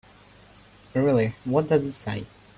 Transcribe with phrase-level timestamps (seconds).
[0.95, 2.25] Really, what does it say?